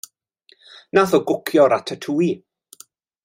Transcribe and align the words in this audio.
Nath 0.97 1.13
o 1.17 1.19
gwcio 1.27 1.67
ratatouille. 1.73 2.35